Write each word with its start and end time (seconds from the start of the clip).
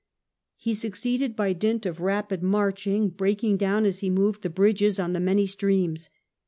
He 0.57 0.73
succeeded 0.73 1.35
by 1.35 1.53
dint 1.53 1.85
of 1.85 1.99
rapid 2.01 2.41
marching, 2.41 3.09
breaking 3.09 3.57
down 3.57 3.85
as 3.85 3.99
he 3.99 4.09
moved 4.09 4.41
the 4.41 4.49
bridges 4.49 4.99
on 4.99 5.13
the 5.13 5.19
many 5.19 5.45
streams. 5.45 6.09